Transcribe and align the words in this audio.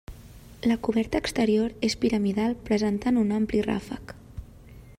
La 0.69 0.77
coberta 0.85 1.19
exterior 1.23 1.75
és 1.89 1.97
piramidal 2.05 2.57
presentant 2.71 3.21
un 3.25 3.35
ampli 3.41 3.61
ràfec. 3.67 4.17